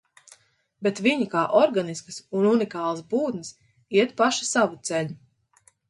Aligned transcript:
Bet 0.87 1.01
viņi 1.07 1.27
kā 1.33 1.43
organiskas 1.59 2.19
un 2.39 2.49
unikālas 2.55 3.07
būtnes 3.15 3.55
iet 4.01 4.19
paši 4.25 4.53
savu 4.53 4.85
ceļu. 4.91 5.21